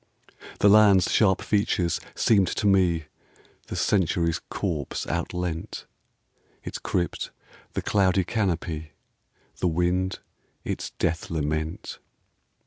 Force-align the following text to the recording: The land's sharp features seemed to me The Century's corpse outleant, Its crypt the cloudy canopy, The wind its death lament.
The 0.61 0.67
land's 0.67 1.11
sharp 1.11 1.43
features 1.43 1.99
seemed 2.15 2.47
to 2.47 2.65
me 2.65 3.05
The 3.67 3.75
Century's 3.75 4.41
corpse 4.49 5.05
outleant, 5.05 5.85
Its 6.63 6.79
crypt 6.79 7.29
the 7.73 7.83
cloudy 7.83 8.23
canopy, 8.23 8.93
The 9.57 9.67
wind 9.67 10.17
its 10.65 10.89
death 10.97 11.29
lament. 11.29 11.99